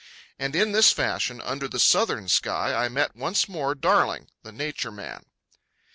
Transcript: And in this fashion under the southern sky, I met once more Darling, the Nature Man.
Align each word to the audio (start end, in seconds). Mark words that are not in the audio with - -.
And 0.39 0.55
in 0.55 0.71
this 0.71 0.91
fashion 0.91 1.39
under 1.41 1.67
the 1.67 1.77
southern 1.79 2.27
sky, 2.27 2.73
I 2.73 2.89
met 2.89 3.15
once 3.15 3.47
more 3.47 3.75
Darling, 3.75 4.29
the 4.41 4.51
Nature 4.51 4.91
Man. 4.91 5.25